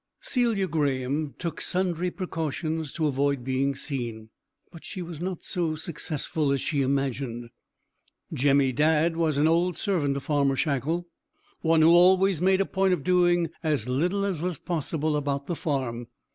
[0.19, 4.29] Celia Graeme took sundry precautions to avoid being seen,
[4.71, 7.51] but she was not so successful as she imagined.
[8.33, 11.07] Jemmy Dadd was an old servant of Farmer Shackle,
[11.61, 15.55] one who always made a point of doing as little as was possible about the
[15.55, 16.07] farm.